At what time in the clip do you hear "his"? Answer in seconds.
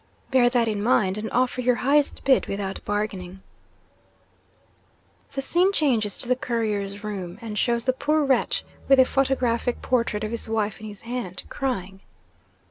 10.31-10.49, 10.87-11.01